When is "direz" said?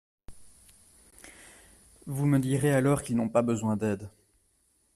2.39-2.71